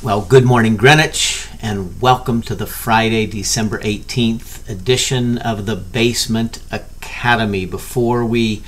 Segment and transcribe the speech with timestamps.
[0.00, 6.62] Well, good morning, Greenwich, and welcome to the Friday, December 18th edition of the Basement
[6.70, 7.66] Academy.
[7.66, 8.62] Before we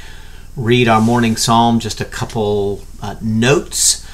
[0.57, 4.05] read our morning psalm, just a couple uh, notes.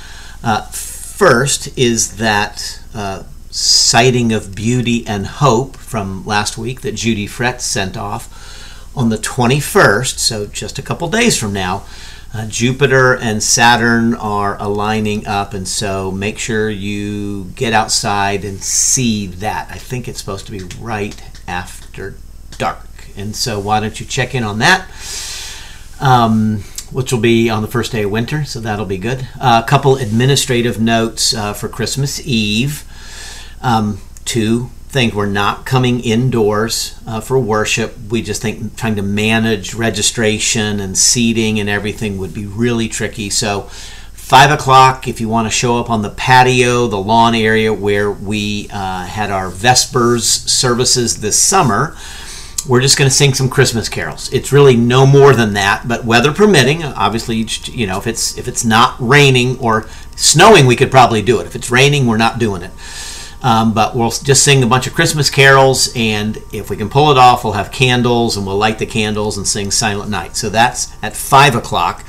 [0.44, 7.26] Uh, first is that uh, sighting of beauty and hope from last week that Judy
[7.26, 11.82] Fretz sent off on the 21st, so just a couple days from now.
[12.34, 18.62] Uh, Jupiter and Saturn are aligning up, and so make sure you get outside and
[18.62, 19.70] see that.
[19.70, 22.16] I think it's supposed to be right after
[22.58, 24.88] dark, and so why don't you check in on that?
[26.00, 29.26] Um, which will be on the first day of winter, so that'll be good.
[29.40, 32.84] A couple administrative notes uh, for Christmas Eve.
[33.62, 37.94] Um, two things we're not coming indoors uh, for worship.
[38.10, 43.28] We just think trying to manage registration and seating and everything would be really tricky.
[43.28, 43.68] So,
[44.14, 48.10] five o'clock if you want to show up on the patio, the lawn area where
[48.10, 51.94] we uh, had our Vespers services this summer.
[52.66, 54.32] We're just going to sing some Christmas carols.
[54.32, 58.48] It's really no more than that, but weather permitting, obviously, you know, if it's if
[58.48, 61.46] it's not raining or snowing, we could probably do it.
[61.46, 62.72] If it's raining, we're not doing it.
[63.42, 67.10] Um, but we'll just sing a bunch of Christmas carols, and if we can pull
[67.10, 70.36] it off, we'll have candles and we'll light the candles and sing Silent Night.
[70.36, 72.04] So that's at 5 o'clock,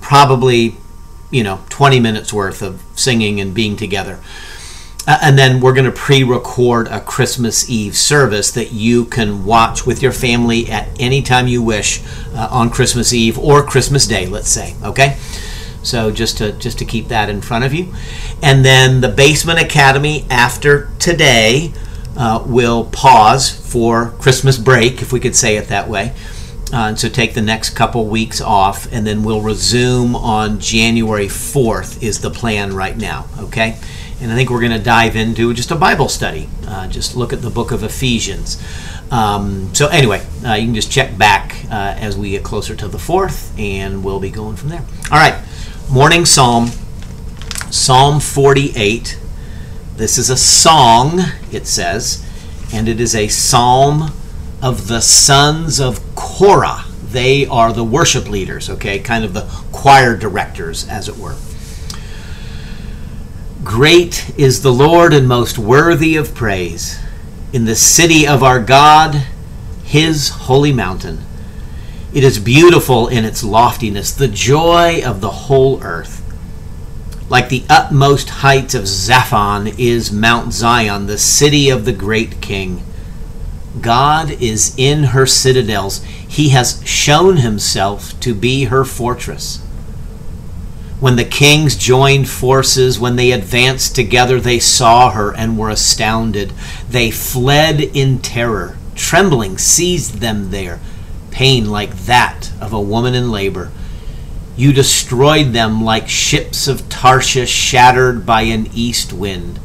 [0.00, 0.76] probably,
[1.30, 4.20] you know, 20 minutes worth of singing and being together.
[5.06, 9.44] Uh, and then we're going to pre record a Christmas Eve service that you can
[9.44, 12.02] watch with your family at any time you wish
[12.34, 14.76] uh, on Christmas Eve or Christmas Day, let's say.
[14.82, 15.18] Okay?
[15.82, 17.92] So just to just to keep that in front of you,
[18.42, 21.72] and then the Basement Academy after today
[22.16, 26.14] uh, will pause for Christmas break, if we could say it that way.
[26.72, 31.26] Uh, and so take the next couple weeks off, and then we'll resume on January
[31.26, 33.76] 4th, is the plan right now, okay?
[34.22, 36.48] And I think we're going to dive into just a Bible study.
[36.66, 38.62] Uh, just look at the book of Ephesians.
[39.10, 42.88] Um, so, anyway, uh, you can just check back uh, as we get closer to
[42.88, 44.84] the 4th, and we'll be going from there.
[45.10, 45.42] All right
[45.90, 46.68] morning psalm,
[47.70, 49.18] Psalm 48.
[49.96, 51.20] This is a song,
[51.50, 52.26] it says,
[52.72, 54.12] and it is a psalm
[54.62, 56.84] of the sons of Korah.
[57.02, 59.42] They are the worship leaders, okay, kind of the
[59.72, 61.36] choir directors, as it were.
[63.64, 66.98] Great is the Lord and most worthy of praise
[67.52, 69.26] in the city of our God,
[69.84, 71.20] his holy mountain.
[72.14, 76.20] It is beautiful in its loftiness, the joy of the whole earth.
[77.30, 82.82] Like the utmost heights of Zaphon is Mount Zion, the city of the great king.
[83.80, 86.04] God is in her citadels.
[86.04, 89.60] He has shown himself to be her fortress.
[91.00, 96.52] When the kings joined forces, when they advanced together, they saw her and were astounded.
[96.90, 98.76] They fled in terror.
[98.94, 100.78] Trembling seized them there
[101.32, 103.72] pain like that of a woman in labor.
[104.56, 109.58] You destroyed them like ships of Tarshish shattered by an east wind.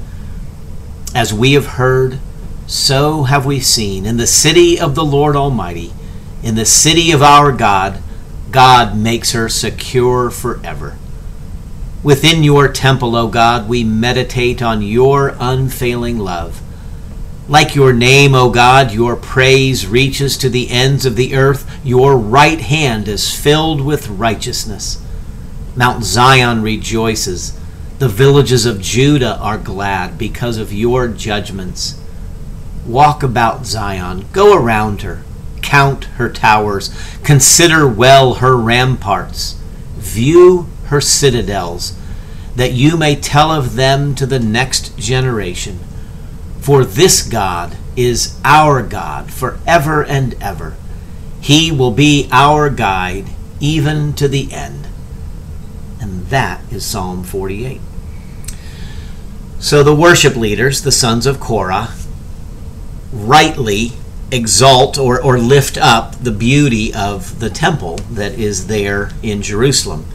[1.13, 2.19] As we have heard,
[2.65, 4.05] so have we seen.
[4.05, 5.93] In the city of the Lord Almighty,
[6.41, 8.01] in the city of our God,
[8.51, 10.97] God makes her secure forever.
[12.03, 16.61] Within your temple, O God, we meditate on your unfailing love.
[17.49, 21.79] Like your name, O God, your praise reaches to the ends of the earth.
[21.81, 25.01] Your right hand is filled with righteousness.
[25.73, 27.57] Mount Zion rejoices.
[27.99, 31.97] The villages of Judah are glad because of your judgments.
[32.85, 35.23] Walk about Zion, go around her,
[35.61, 36.93] count her towers,
[37.23, 39.53] consider well her ramparts,
[39.95, 41.97] view her citadels,
[42.55, 45.79] that you may tell of them to the next generation.
[46.67, 50.75] For this God is our God forever and ever.
[51.39, 53.27] He will be our guide
[53.61, 54.85] even to the end.
[56.01, 57.79] And that is Psalm 48.
[59.59, 61.93] So the worship leaders, the sons of Korah,
[63.13, 63.93] rightly
[64.29, 70.05] exalt or, or lift up the beauty of the temple that is there in Jerusalem.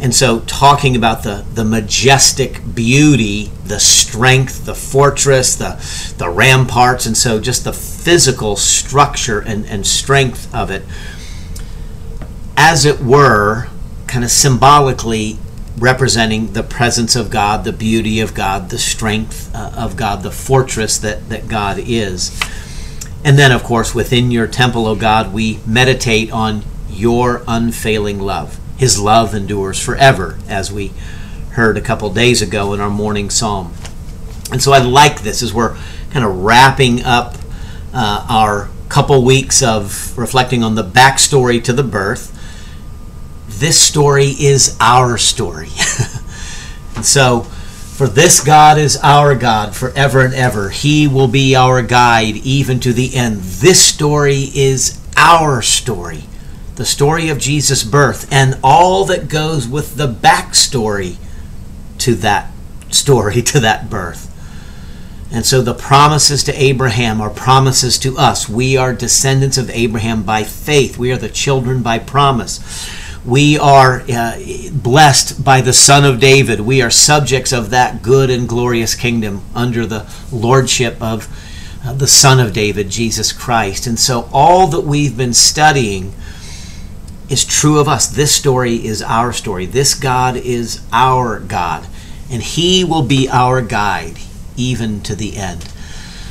[0.00, 7.06] And so, talking about the, the majestic beauty, the strength, the fortress, the, the ramparts,
[7.06, 10.82] and so just the physical structure and, and strength of it,
[12.56, 13.68] as it were,
[14.06, 15.38] kind of symbolically
[15.78, 20.30] representing the presence of God, the beauty of God, the strength uh, of God, the
[20.30, 22.38] fortress that, that God is.
[23.24, 28.60] And then, of course, within your temple, O God, we meditate on your unfailing love.
[28.76, 30.92] His love endures forever, as we
[31.52, 33.74] heard a couple days ago in our morning psalm.
[34.50, 35.76] And so I like this as we're
[36.10, 37.36] kind of wrapping up
[37.92, 42.30] uh, our couple weeks of reflecting on the backstory to the birth.
[43.48, 45.70] This story is our story.
[46.96, 50.70] and so, for this God is our God forever and ever.
[50.70, 53.38] He will be our guide even to the end.
[53.38, 56.24] This story is our story.
[56.76, 61.16] The story of Jesus' birth and all that goes with the backstory
[61.98, 62.50] to that
[62.90, 64.30] story, to that birth.
[65.30, 68.48] And so the promises to Abraham are promises to us.
[68.48, 70.96] We are descendants of Abraham by faith.
[70.96, 72.60] We are the children by promise.
[73.24, 74.38] We are uh,
[74.70, 76.60] blessed by the Son of David.
[76.60, 81.26] We are subjects of that good and glorious kingdom under the lordship of
[81.84, 83.86] uh, the Son of David, Jesus Christ.
[83.86, 86.12] And so all that we've been studying
[87.28, 88.06] is true of us.
[88.06, 89.66] This story is our story.
[89.66, 91.86] This God is our God.
[92.30, 94.18] And He will be our guide
[94.56, 95.68] even to the end.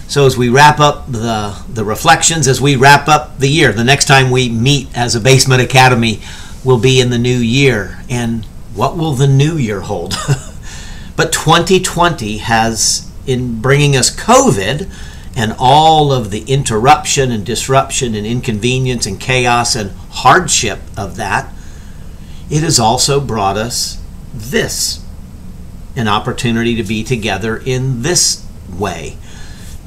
[0.07, 3.83] So as we wrap up the the reflections, as we wrap up the year, the
[3.83, 6.21] next time we meet as a Basement Academy
[6.63, 7.99] will be in the new year.
[8.09, 10.11] And what will the new year hold?
[11.15, 14.91] but 2020 has, in bringing us COVID
[15.35, 21.51] and all of the interruption and disruption and inconvenience and chaos and hardship of that,
[22.49, 23.99] it has also brought us
[24.33, 25.03] this
[25.95, 29.17] an opportunity to be together in this way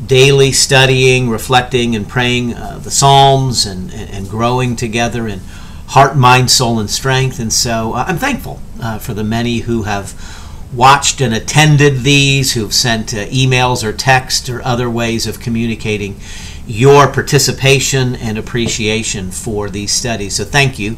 [0.05, 5.41] daily studying, reflecting, and praying uh, the Psalms and, and, growing together in
[5.89, 7.39] heart, mind, soul, and strength.
[7.39, 10.13] And so uh, I'm thankful uh, for the many who have
[10.75, 16.17] watched and attended these, who've sent uh, emails or text or other ways of communicating
[16.67, 20.37] your participation and appreciation for these studies.
[20.37, 20.97] So thank you,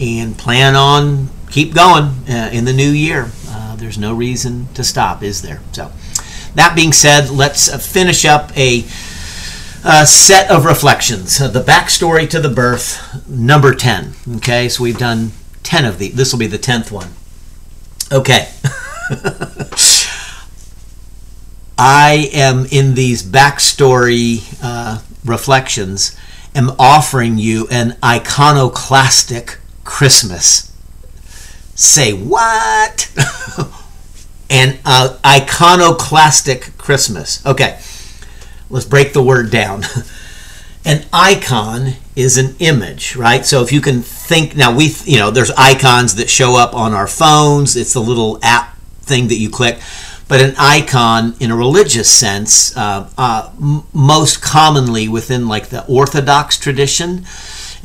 [0.00, 3.30] and plan on keep going uh, in the new year.
[3.48, 5.60] Uh, there's no reason to stop, is there?
[5.70, 5.92] So,
[6.56, 8.84] that being said, let's uh, finish up a,
[9.84, 11.40] a set of reflections.
[11.40, 14.14] Uh, the backstory to the birth, number 10.
[14.36, 15.30] Okay, so we've done
[15.62, 16.14] 10 of these.
[16.14, 17.10] This will be the 10th one.
[18.10, 18.48] Okay.
[21.76, 26.16] I am in these backstory uh, reflections,
[26.54, 30.72] am offering you an iconoclastic Christmas.
[31.74, 33.10] Say what?
[34.50, 37.44] An uh, iconoclastic Christmas.
[37.44, 37.80] Okay,
[38.70, 39.84] let's break the word down.
[40.84, 43.44] an icon is an image, right?
[43.44, 46.92] So if you can think now, we you know there's icons that show up on
[46.92, 47.74] our phones.
[47.74, 48.73] It's the little app
[49.04, 49.78] thing that you click.
[50.26, 55.84] But an icon, in a religious sense, uh, uh, m- most commonly within like the
[55.86, 57.26] Orthodox tradition,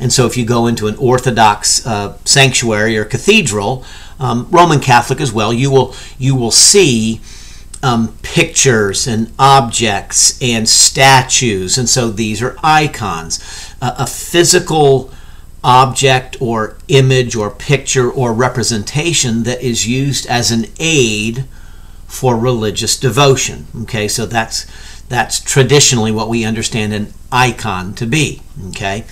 [0.00, 3.84] and so, if you go into an Orthodox uh, sanctuary or cathedral,
[4.18, 7.20] um, Roman Catholic as well, you will you will see
[7.82, 13.38] um, pictures and objects and statues, and so these are icons.
[13.82, 15.12] A physical
[15.62, 21.44] object or image or picture or representation that is used as an aid
[22.06, 23.66] for religious devotion.
[23.82, 24.66] Okay, so that's
[25.08, 28.42] that's traditionally what we understand an icon to be.
[28.68, 29.04] Okay.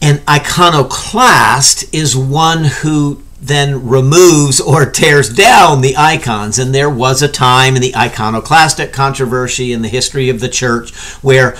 [0.00, 6.58] An iconoclast is one who then removes or tears down the icons.
[6.58, 10.94] And there was a time in the iconoclastic controversy in the history of the church
[11.22, 11.56] where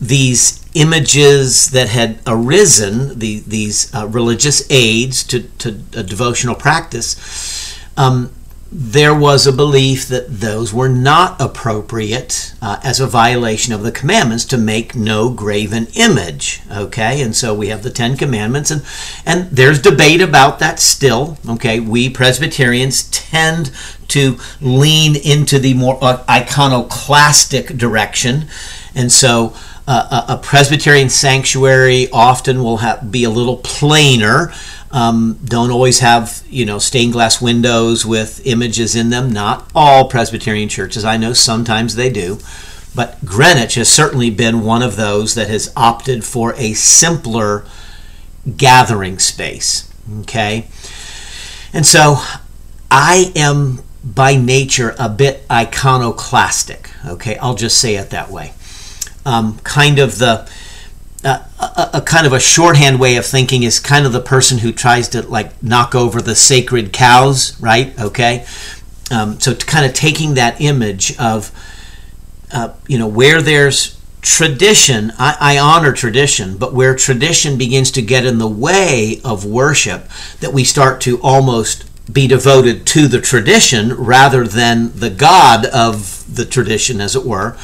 [0.00, 8.32] these images that had arisen, the, these uh, religious aids to, to devotional practice, um,
[8.70, 13.90] there was a belief that those were not appropriate uh, as a violation of the
[13.90, 17.22] commandments to make no graven image okay?
[17.22, 18.84] And so we have the 10 commandments and
[19.24, 21.80] and there's debate about that still okay?
[21.80, 23.72] We presbyterians tend
[24.08, 28.48] to lean into the more uh, iconoclastic direction
[28.94, 29.54] and so
[29.90, 34.52] uh, a, presbyterian sanctuary often will have, be a little plainer
[34.90, 39.30] um, don't always have you know stained glass windows with images in them.
[39.30, 41.04] Not all Presbyterian churches.
[41.04, 42.38] I know sometimes they do,
[42.94, 47.66] but Greenwich has certainly been one of those that has opted for a simpler
[48.56, 49.92] gathering space.
[50.20, 50.68] Okay,
[51.72, 52.16] and so
[52.90, 56.90] I am by nature a bit iconoclastic.
[57.06, 58.54] Okay, I'll just say it that way.
[59.24, 60.50] Um, kind of the
[61.24, 64.58] uh, a, a, kind of a shorthand way of thinking is kind of the person
[64.58, 67.98] who tries to like knock over the sacred cows, right?
[67.98, 68.46] Okay,
[69.10, 71.50] um, so kind of taking that image of
[72.52, 78.02] uh, you know where there's tradition, I, I honor tradition, but where tradition begins to
[78.02, 80.08] get in the way of worship,
[80.40, 86.24] that we start to almost be devoted to the tradition rather than the God of
[86.34, 87.56] the tradition, as it were.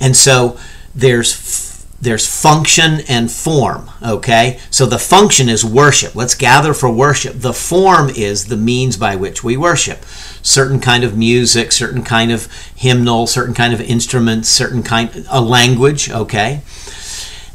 [0.00, 0.58] And so
[0.94, 1.64] there's
[1.98, 4.60] there's function and form okay?
[4.70, 6.14] So the function is worship.
[6.14, 7.36] Let's gather for worship.
[7.40, 10.04] The form is the means by which we worship.
[10.42, 15.40] Certain kind of music certain kind of hymnal certain kind of instruments certain kind a
[15.40, 16.60] language okay?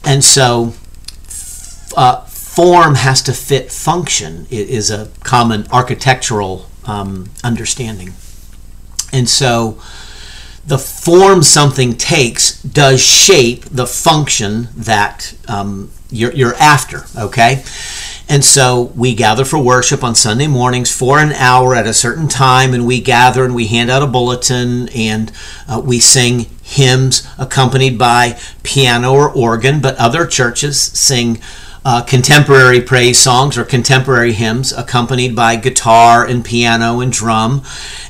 [0.03, 0.73] And so
[1.95, 4.47] uh, form has to fit function.
[4.49, 8.13] Is a common architectural um, understanding.
[9.13, 9.81] And so
[10.71, 17.61] the form something takes does shape the function that um, you're, you're after, okay?
[18.29, 22.29] And so we gather for worship on Sunday mornings for an hour at a certain
[22.29, 25.33] time, and we gather and we hand out a bulletin and
[25.67, 31.41] uh, we sing hymns accompanied by piano or organ, but other churches sing
[31.83, 37.63] uh, contemporary praise songs or contemporary hymns accompanied by guitar and piano and drum.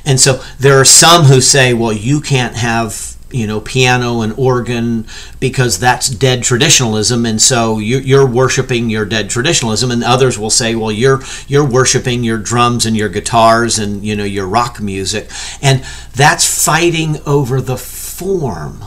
[0.04, 4.34] And so there are some who say, well, you can't have you know piano and
[4.36, 5.06] organ
[5.40, 10.50] because that's dead traditionalism and so you, are worshiping your dead traditionalism and others will
[10.50, 14.80] say well you're you're worshiping your drums and your guitars and you know your rock
[14.80, 15.30] music
[15.62, 15.82] and
[16.14, 18.84] that's fighting over the form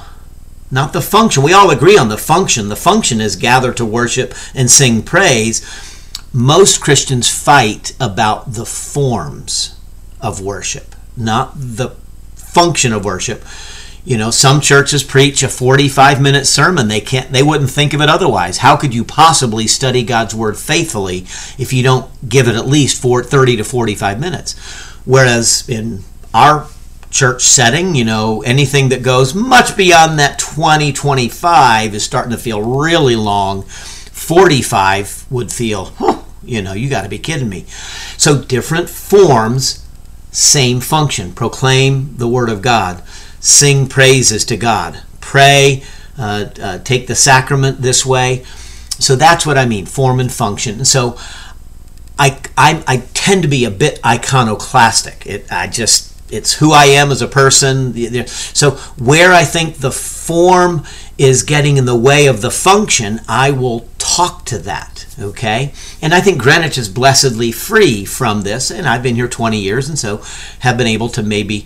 [0.76, 1.42] not the function.
[1.42, 2.68] We all agree on the function.
[2.68, 5.66] The function is gather to worship and sing praise.
[6.34, 9.80] Most Christians fight about the forms
[10.20, 11.92] of worship, not the
[12.36, 13.46] function of worship.
[14.04, 16.90] You know, some churches preach a 45 minute sermon.
[16.90, 18.58] They can't they wouldn't think of it otherwise.
[18.58, 21.20] How could you possibly study God's word faithfully
[21.58, 24.60] if you don't give it at least 30 to 45 minutes?
[25.06, 26.04] Whereas in
[26.34, 26.68] our
[27.16, 32.38] church setting, you know, anything that goes much beyond that 20, 25 is starting to
[32.38, 33.64] feel really long.
[33.64, 37.62] 45 would feel, huh, you know, you got to be kidding me.
[38.18, 39.88] So different forms,
[40.32, 41.32] same function.
[41.32, 43.02] Proclaim the word of God,
[43.40, 45.84] sing praises to God, pray,
[46.20, 48.44] uh, uh, take the sacrament this way.
[49.00, 50.84] So that's what I mean, form and function.
[50.84, 51.18] So
[52.20, 55.26] I, I, I tend to be a bit iconoclastic.
[55.26, 57.94] It, I just it's who I am as a person.
[58.28, 60.84] So where I think the form
[61.18, 65.06] is getting in the way of the function, I will talk to that.
[65.20, 69.58] Okay, and I think Greenwich is blessedly free from this, and I've been here 20
[69.58, 70.22] years, and so
[70.60, 71.66] have been able to maybe.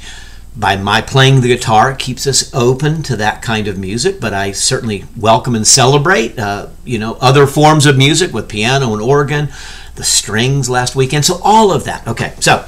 [0.56, 4.34] By my playing the guitar, it keeps us open to that kind of music, but
[4.34, 9.02] I certainly welcome and celebrate, uh, you know, other forms of music with piano and
[9.02, 9.50] organ,
[9.96, 11.24] the strings last weekend.
[11.24, 12.06] So all of that.
[12.08, 12.66] Okay, so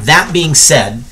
[0.00, 1.04] that being said,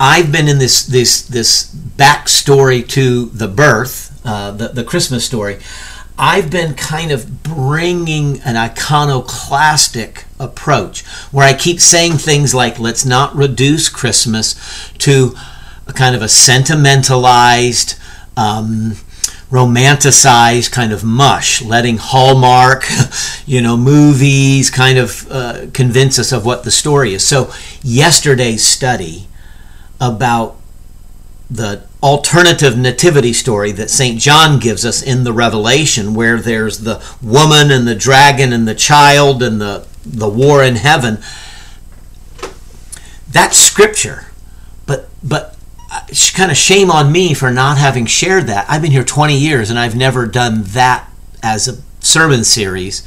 [0.00, 5.58] I've been in this this this backstory to the birth, uh, the the Christmas story.
[6.20, 13.04] I've been kind of bringing an iconoclastic approach where I keep saying things like, let's
[13.04, 14.56] not reduce Christmas
[14.98, 15.36] to
[15.86, 17.94] a kind of a sentimentalized,
[18.36, 18.96] um,
[19.48, 22.84] romanticized kind of mush, letting Hallmark,
[23.46, 27.24] you know, movies kind of uh, convince us of what the story is.
[27.24, 29.28] So, yesterday's study
[30.00, 30.56] about
[31.50, 34.20] the alternative nativity story that St.
[34.20, 38.74] John gives us in the Revelation, where there's the woman and the dragon and the
[38.74, 41.18] child and the, the war in heaven.
[43.30, 44.26] That's scripture.
[44.86, 45.56] But, but
[45.90, 46.02] uh,
[46.34, 48.66] kind of shame on me for not having shared that.
[48.68, 51.08] I've been here 20 years and I've never done that
[51.42, 53.06] as a sermon series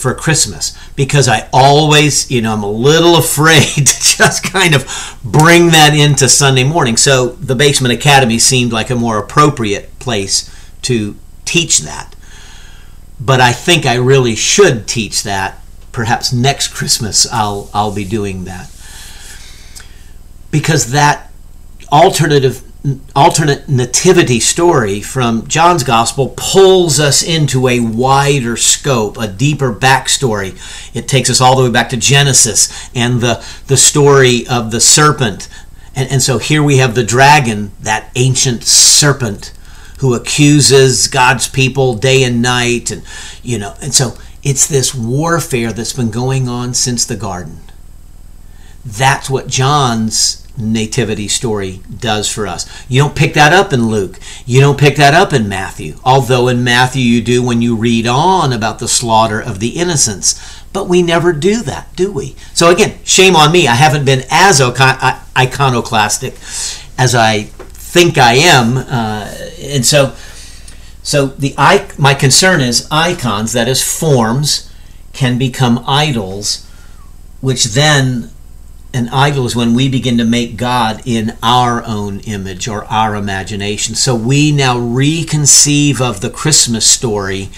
[0.00, 5.18] for Christmas because I always, you know, I'm a little afraid to just kind of
[5.22, 6.96] bring that into Sunday morning.
[6.96, 12.14] So the Basement Academy seemed like a more appropriate place to teach that.
[13.20, 15.60] But I think I really should teach that.
[15.92, 18.70] Perhaps next Christmas I'll I'll be doing that.
[20.50, 21.30] Because that
[21.92, 22.69] alternative
[23.14, 30.58] alternate nativity story from John's gospel pulls us into a wider scope, a deeper backstory.
[30.94, 34.80] It takes us all the way back to Genesis and the, the story of the
[34.80, 35.48] serpent.
[35.94, 39.52] And, and so here we have the dragon, that ancient serpent
[39.98, 42.90] who accuses God's people day and night.
[42.90, 43.02] And,
[43.42, 47.60] you know, and so it's this warfare that's been going on since the garden.
[48.86, 52.66] That's what John's nativity story does for us.
[52.88, 54.18] You don't pick that up in Luke.
[54.46, 55.96] You don't pick that up in Matthew.
[56.04, 60.40] Although in Matthew you do when you read on about the slaughter of the innocents.
[60.72, 62.36] But we never do that, do we?
[62.54, 63.66] So again, shame on me.
[63.66, 66.34] I haven't been as iconoclastic
[66.98, 68.76] as I think I am.
[68.76, 70.14] Uh, and so
[71.02, 71.54] so the
[71.98, 74.72] my concern is icons, that is forms,
[75.12, 76.66] can become idols,
[77.40, 78.30] which then
[78.92, 83.14] an idol is when we begin to make God in our own image or our
[83.14, 83.94] imagination.
[83.94, 87.50] So we now reconceive of the Christmas story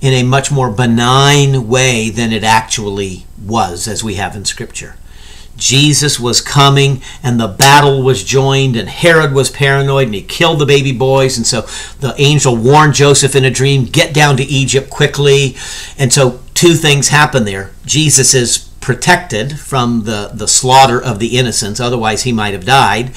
[0.00, 4.96] in a much more benign way than it actually was, as we have in Scripture.
[5.56, 10.58] Jesus was coming and the battle was joined, and Herod was paranoid and he killed
[10.58, 11.36] the baby boys.
[11.36, 11.62] And so
[12.00, 15.56] the angel warned Joseph in a dream get down to Egypt quickly.
[15.96, 17.70] And so two things happen there.
[17.86, 23.12] Jesus is protected from the, the slaughter of the innocents, otherwise, he might have died.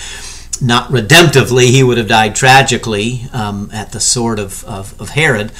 [0.62, 5.51] Not redemptively, he would have died tragically um, at the sword of, of, of, Herod.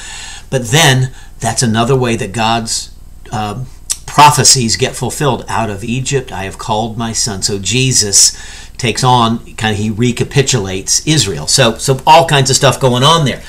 [0.50, 2.95] But then that's another way that God's
[3.31, 3.65] uh,
[4.05, 5.43] prophecies get fulfilled.
[5.50, 7.41] Out of Egypt I have called my son.
[7.41, 8.38] So Jesus
[8.77, 11.47] takes on, kind of, he recapitulates Israel.
[11.47, 13.43] So, so all kinds of stuff going on there.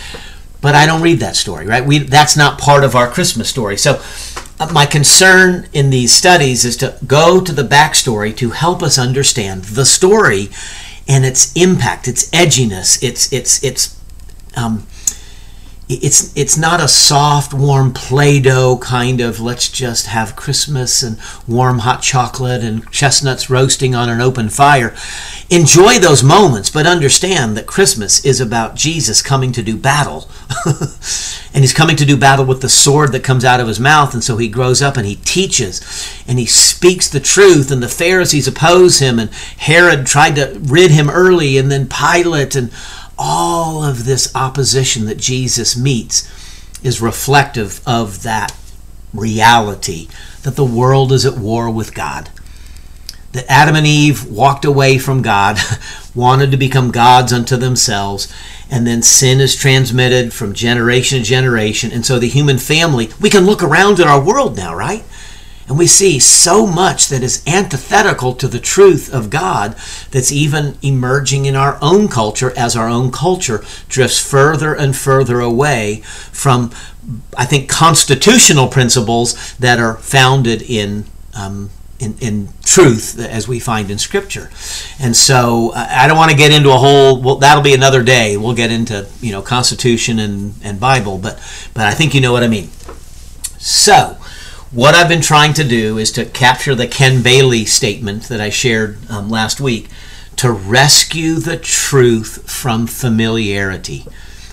[0.61, 1.85] But I don't read that story, right?
[1.87, 3.77] We, that's not part of our Christmas story.
[3.77, 4.03] So
[4.73, 9.65] my concern in these studies is to go to the backstory to help us understand
[9.65, 10.49] the story
[11.09, 14.01] and its impact, its edginess, its its its
[14.57, 14.87] um,
[15.89, 21.17] it's it's not a soft, warm Play-Doh kind of let's just have Christmas and
[21.47, 24.97] warm hot chocolate and chestnuts roasting on an open fire.
[25.49, 30.29] Enjoy those moments, but understand that Christmas is about Jesus coming to do battle.
[30.67, 34.13] and he's coming to do battle with the sword that comes out of his mouth,
[34.13, 35.81] and so he grows up and he teaches
[36.27, 40.91] and he speaks the truth, and the Pharisees oppose him, and Herod tried to rid
[40.91, 42.73] him early, and then Pilate and
[43.19, 46.31] all of this opposition that Jesus meets
[46.83, 48.55] is reflective of that
[49.13, 50.09] reality
[50.43, 52.31] that the world is at war with God.
[53.33, 55.59] That Adam and Eve walked away from God,
[56.15, 58.33] wanted to become gods unto themselves,
[58.71, 61.93] and then sin is transmitted from generation to generation.
[61.93, 65.05] And so the human family, we can look around at our world now, right?
[65.69, 69.75] And we see so much that is antithetical to the truth of God
[70.13, 75.41] that's even emerging in our own culture as our own culture drifts further and further
[75.41, 76.71] away from,
[77.37, 81.07] I think, constitutional principles that are founded in.
[81.35, 84.51] Um, in, in truth as we find in scripture
[85.01, 88.37] and so i don't want to get into a whole well that'll be another day
[88.37, 91.37] we'll get into you know constitution and, and bible but
[91.73, 92.69] but i think you know what i mean
[93.57, 94.19] so
[94.77, 98.51] what I've been trying to do is to capture the Ken Bailey statement that I
[98.51, 99.89] shared um, last week
[100.37, 104.05] to rescue the truth from familiarity.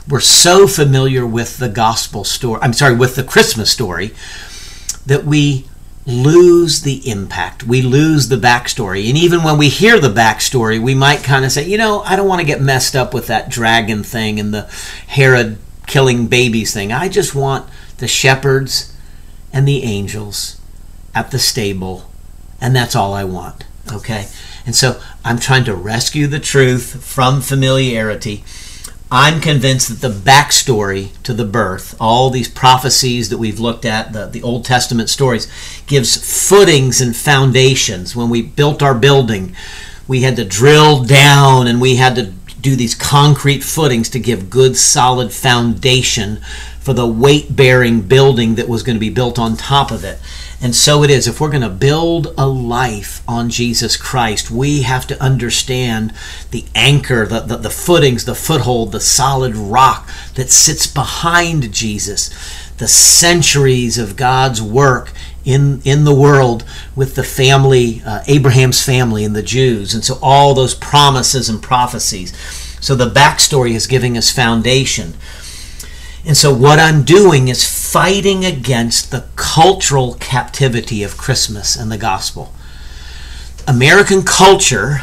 [0.07, 4.13] We're so familiar with the gospel story, I'm sorry, with the Christmas story,
[5.05, 5.65] that we
[6.05, 7.65] lose the impact.
[7.65, 9.09] We lose the backstory.
[9.09, 12.15] And even when we hear the backstory, we might kind of say, you know, I
[12.15, 14.69] don't want to get messed up with that dragon thing and the
[15.05, 16.93] Herod killing babies thing.
[16.93, 18.92] I just want the shepherds
[19.53, 20.59] and the angels
[21.15, 22.09] at the stable,
[22.59, 23.63] and that's all I want.
[23.91, 24.27] Okay?
[24.65, 28.43] And so I'm trying to rescue the truth from familiarity.
[29.11, 34.11] I'm convinced that the backstory to the birth, all these prophecies that we've looked at,
[34.11, 35.47] the, the Old Testament stories,
[35.85, 38.15] gives footings and foundations.
[38.15, 39.55] When we built our building,
[40.07, 44.49] we had to drill down and we had to do these concrete footings to give
[44.49, 46.37] good solid foundation
[46.79, 50.17] for the weight bearing building that was going to be built on top of it.
[50.61, 51.27] And so it is.
[51.27, 56.13] If we're going to build a life on Jesus Christ, we have to understand
[56.51, 62.29] the anchor, the, the, the, footings, the foothold, the solid rock that sits behind Jesus,
[62.77, 65.11] the centuries of God's work
[65.45, 66.63] in, in the world
[66.95, 69.93] with the family, uh, Abraham's family and the Jews.
[69.93, 72.35] And so all those promises and prophecies.
[72.81, 75.13] So the backstory is giving us foundation.
[76.25, 81.97] And so, what I'm doing is fighting against the cultural captivity of Christmas and the
[81.97, 82.53] gospel.
[83.67, 85.01] American culture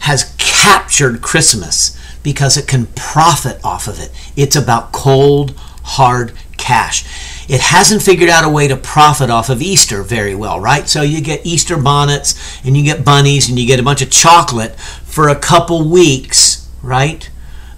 [0.00, 4.10] has captured Christmas because it can profit off of it.
[4.36, 7.04] It's about cold, hard cash.
[7.52, 10.88] It hasn't figured out a way to profit off of Easter very well, right?
[10.88, 12.34] So you get Easter bonnets
[12.64, 16.66] and you get bunnies and you get a bunch of chocolate for a couple weeks,
[16.82, 17.28] right?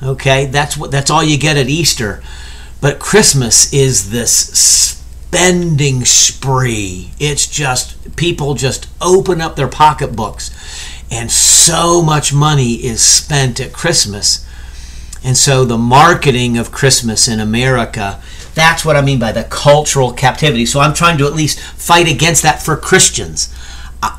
[0.01, 2.23] Okay, that's what that's all you get at Easter.
[2.81, 7.11] But Christmas is this spending spree.
[7.19, 10.53] It's just people just open up their pocketbooks
[11.11, 14.47] and so much money is spent at Christmas.
[15.25, 18.23] And so the marketing of Christmas in America,
[18.55, 20.67] that's what I mean by the cultural captivity.
[20.67, 23.55] So I'm trying to at least fight against that for Christians.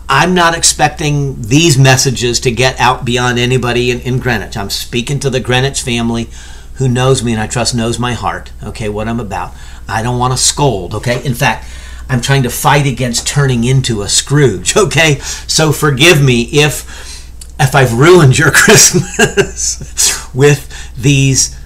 [0.10, 4.58] I'm not expecting these messages to get out beyond anybody in, in Greenwich.
[4.58, 6.30] I'm speaking to the Greenwich family
[6.76, 9.54] who knows me and I trust knows my heart, okay, what I'm about.
[9.88, 11.24] I don't want to scold, okay?
[11.24, 11.67] In fact,
[12.10, 15.19] I'm trying to fight against turning into a Scrooge, okay?
[15.48, 17.13] So forgive me if
[17.58, 21.58] if I've ruined your Christmas with these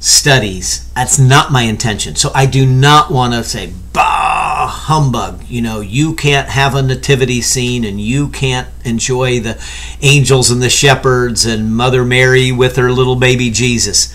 [0.00, 0.90] studies.
[0.94, 2.14] That's not my intention.
[2.14, 5.44] So I do not want to say, bah, humbug.
[5.48, 9.62] You know, you can't have a nativity scene and you can't enjoy the
[10.00, 14.14] angels and the shepherds and Mother Mary with her little baby Jesus.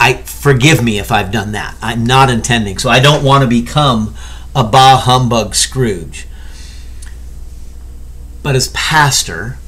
[0.00, 1.76] I forgive me if I've done that.
[1.82, 2.78] I'm not intending.
[2.78, 4.14] So I don't want to become
[4.54, 6.26] a bah humbug Scrooge.
[8.42, 9.58] But as pastor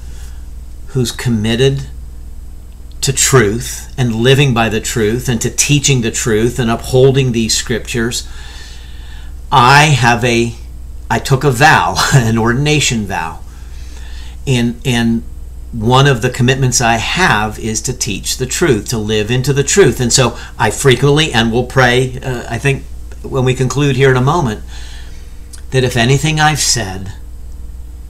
[0.89, 1.87] who's committed
[3.11, 7.57] to truth and living by the truth and to teaching the truth and upholding these
[7.57, 8.29] scriptures,
[9.51, 10.55] I have a
[11.11, 13.41] I took a vow, an ordination vow.
[14.47, 15.25] And and
[15.73, 19.63] one of the commitments I have is to teach the truth, to live into the
[19.63, 20.01] truth.
[20.01, 22.85] And so I frequently and will pray, uh, I think
[23.23, 24.63] when we conclude here in a moment,
[25.71, 27.13] that if anything I've said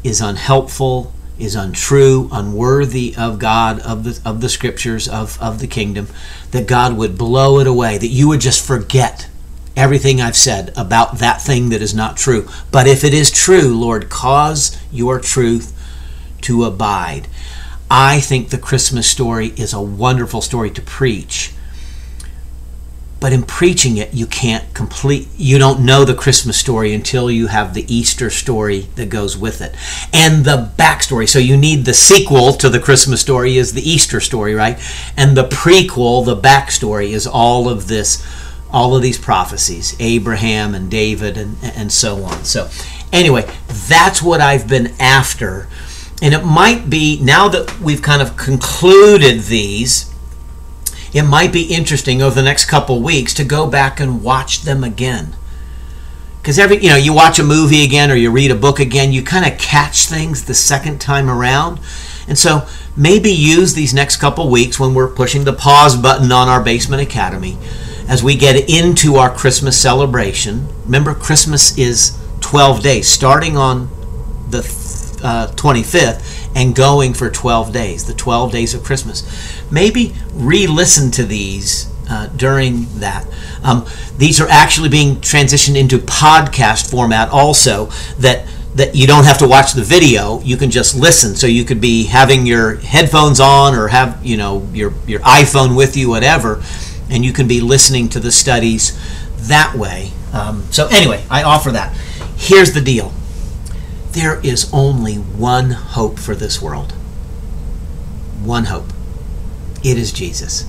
[0.03, 5.67] is unhelpful, is untrue, unworthy of God, of the of the scriptures, of, of the
[5.67, 6.09] kingdom,
[6.51, 9.29] that God would blow it away, that you would just forget
[9.77, 12.49] everything I've said about that thing that is not true.
[12.71, 15.77] But if it is true, Lord, cause your truth
[16.43, 17.29] to abide.
[17.91, 21.53] I think the Christmas story is a wonderful story to preach
[23.21, 27.47] but in preaching it you can't complete you don't know the christmas story until you
[27.47, 29.77] have the easter story that goes with it.
[30.13, 34.21] And the backstory so you need the sequel to the christmas story is the easter
[34.21, 34.81] story right?
[35.17, 38.27] And the prequel the backstory is all of this
[38.73, 42.45] all of these prophecies abraham and david and, and so on.
[42.45, 42.69] So
[43.13, 45.69] anyway that's what i've been after.
[46.23, 50.10] And it might be now that we've kind of concluded these
[51.13, 54.85] it might be interesting over the next couple weeks to go back and watch them
[54.85, 55.37] again.
[56.41, 59.13] Because every, you know, you watch a movie again or you read a book again,
[59.13, 61.81] you kind of catch things the second time around.
[62.27, 66.49] And so maybe use these next couple weeks when we're pushing the pause button on
[66.49, 67.59] our Basement Academy
[68.09, 70.69] as we get into our Christmas celebration.
[70.85, 73.89] Remember, Christmas is 12 days, starting on
[74.49, 74.61] the
[75.23, 79.63] uh, 25th and going for 12 days, the 12 days of Christmas.
[79.71, 83.27] Maybe re listen to these uh, during that.
[83.63, 83.87] Um,
[84.17, 87.87] these are actually being transitioned into podcast format also
[88.19, 91.65] that that you don't have to watch the video you can just listen so you
[91.65, 96.09] could be having your headphones on or have you know your your iphone with you
[96.09, 96.63] whatever
[97.11, 98.97] and you can be listening to the studies
[99.49, 101.93] that way um, so anyway i offer that
[102.37, 103.13] here's the deal
[104.13, 106.93] there is only one hope for this world.
[108.43, 108.93] One hope.
[109.85, 110.69] It is Jesus.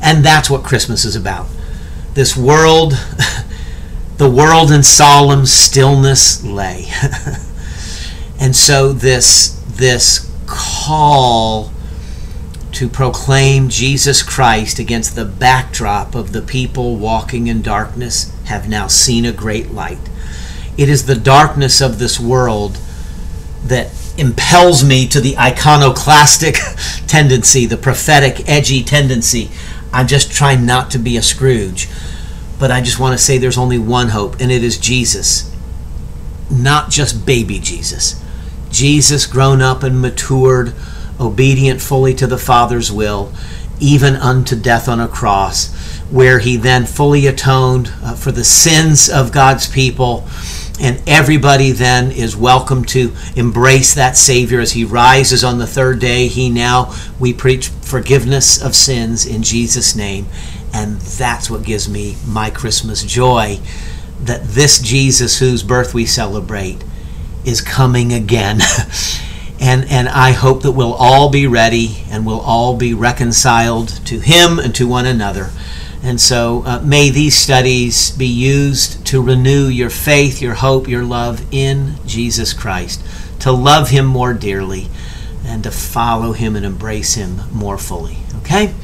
[0.00, 1.46] And that's what Christmas is about.
[2.14, 2.92] This world,
[4.16, 6.86] the world in solemn stillness lay.
[8.40, 11.72] and so this this call
[12.72, 18.86] to proclaim Jesus Christ against the backdrop of the people walking in darkness have now
[18.86, 19.98] seen a great light.
[20.78, 22.78] It is the darkness of this world
[23.64, 26.54] that impels me to the iconoclastic
[27.08, 29.50] tendency, the prophetic, edgy tendency.
[29.92, 31.88] I'm just trying not to be a Scrooge.
[32.60, 35.52] But I just want to say there's only one hope, and it is Jesus.
[36.50, 38.22] Not just baby Jesus.
[38.70, 40.74] Jesus, grown up and matured,
[41.18, 43.32] obedient fully to the Father's will,
[43.80, 45.74] even unto death on a cross,
[46.10, 50.28] where he then fully atoned uh, for the sins of God's people
[50.80, 55.98] and everybody then is welcome to embrace that Savior as He rises on the third
[55.98, 56.28] day.
[56.28, 60.26] He now, we preach forgiveness of sins in Jesus' name.
[60.72, 63.58] And that's what gives me my Christmas joy
[64.20, 66.84] that this Jesus whose birth we celebrate
[67.44, 68.60] is coming again.
[69.60, 74.20] and, and I hope that we'll all be ready and we'll all be reconciled to
[74.20, 75.50] Him and to one another.
[76.02, 81.04] And so uh, may these studies be used to renew your faith, your hope, your
[81.04, 83.04] love in Jesus Christ,
[83.40, 84.88] to love Him more dearly,
[85.44, 88.18] and to follow Him and embrace Him more fully.
[88.42, 88.74] Okay?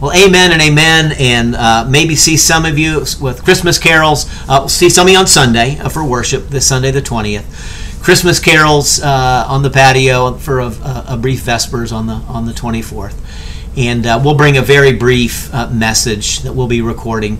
[0.00, 1.12] Well, amen and amen.
[1.18, 4.26] And uh, maybe see some of you with Christmas carols.
[4.48, 8.02] Uh, we'll see some of you on Sunday uh, for worship, this Sunday the 20th.
[8.02, 10.72] Christmas carols uh, on the patio for a,
[11.06, 13.14] a brief Vespers on the, on the 24th.
[13.76, 17.38] And uh, we'll bring a very brief uh, message that we'll be recording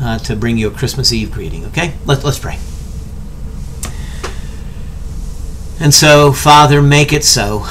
[0.00, 1.64] uh, to bring you a Christmas Eve greeting.
[1.66, 1.94] Okay?
[2.06, 2.58] Let, let's pray.
[5.80, 7.66] And so, Father, make it so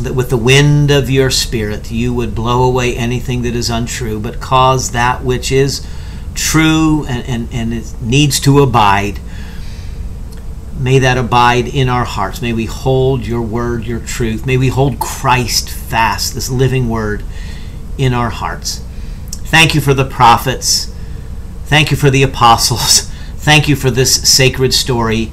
[0.00, 4.18] that with the wind of your Spirit you would blow away anything that is untrue,
[4.18, 5.86] but cause that which is
[6.34, 9.20] true and, and, and needs to abide
[10.82, 12.42] may that abide in our hearts.
[12.42, 14.44] May we hold your word, your truth.
[14.44, 17.22] May we hold Christ fast, this living word,
[17.96, 18.82] in our hearts.
[19.30, 20.92] Thank you for the prophets.
[21.66, 23.02] Thank you for the apostles.
[23.36, 25.30] Thank you for this sacred story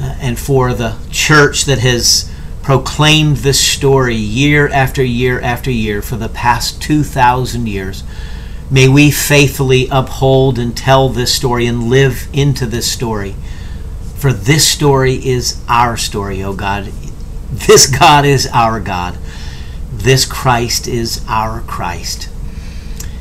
[0.00, 2.30] uh, and for the church that has
[2.62, 8.02] proclaimed this story year after year after year for the past 2,000 years.
[8.70, 13.34] May we faithfully uphold and tell this story and live into this story.
[14.20, 16.92] For this story is our story, O God.
[17.50, 19.16] This God is our God.
[19.90, 22.28] This Christ is our Christ.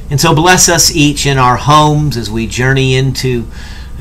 [0.10, 3.48] And so bless us each in our homes as we journey into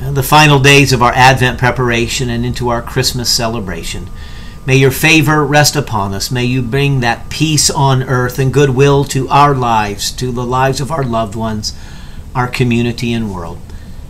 [0.03, 4.11] uh, the final days of our Advent preparation and into our Christmas celebration.
[4.67, 6.33] May your favor rest upon us.
[6.33, 10.81] May you bring that peace on earth and goodwill to our lives, to the lives
[10.81, 11.79] of our loved ones,
[12.35, 13.61] our community and world.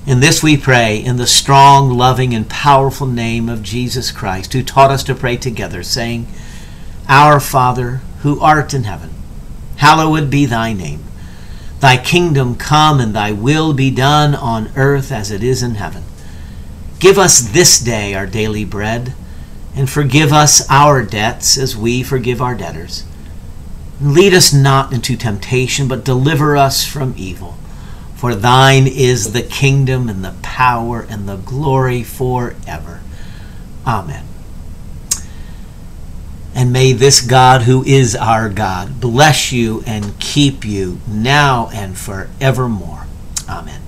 [0.08, 4.62] In this we pray in the strong, loving, and powerful name of Jesus Christ, who
[4.62, 6.26] taught us to pray together, saying,
[7.10, 9.10] Our Father, who art in heaven,
[9.76, 11.04] hallowed be thy name.
[11.80, 16.04] Thy kingdom come and thy will be done on earth as it is in heaven.
[17.00, 19.12] Give us this day our daily bread
[19.76, 23.04] and forgive us our debts as we forgive our debtors.
[24.00, 27.58] Lead us not into temptation, but deliver us from evil.
[28.18, 33.00] For thine is the kingdom and the power and the glory forever.
[33.86, 34.24] Amen.
[36.52, 41.96] And may this God, who is our God, bless you and keep you now and
[41.96, 43.06] forevermore.
[43.48, 43.82] Amen.